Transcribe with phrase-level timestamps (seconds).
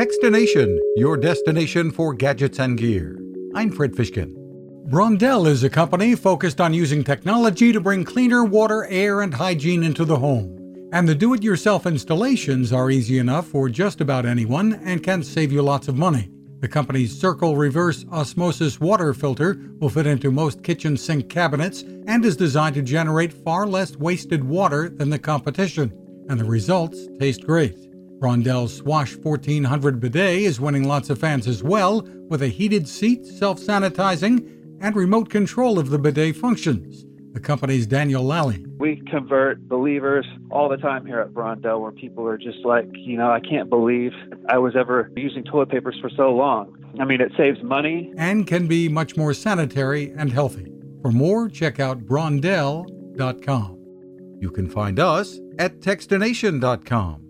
[0.00, 3.20] Techstination, your destination for gadgets and gear.
[3.54, 4.34] I'm Fred Fishkin.
[4.88, 9.82] Brondell is a company focused on using technology to bring cleaner water, air, and hygiene
[9.82, 10.88] into the home.
[10.94, 15.22] And the do it yourself installations are easy enough for just about anyone and can
[15.22, 16.30] save you lots of money.
[16.60, 22.24] The company's Circle Reverse Osmosis water filter will fit into most kitchen sink cabinets and
[22.24, 25.92] is designed to generate far less wasted water than the competition.
[26.30, 27.89] And the results taste great.
[28.20, 33.24] Brondell's Swash 1400 bidet is winning lots of fans as well, with a heated seat,
[33.26, 38.64] self sanitizing, and remote control of the bidet functions the company's Daniel Lally.
[38.78, 43.16] We convert believers all the time here at Brondell where people are just like, you
[43.16, 44.12] know, I can't believe
[44.48, 46.76] I was ever using toilet papers for so long.
[46.98, 50.72] I mean, it saves money and can be much more sanitary and healthy.
[51.02, 53.76] For more, check out brondell.com.
[54.40, 57.29] You can find us at techstination.com.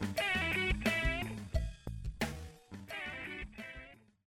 [0.00, 0.37] Yeah.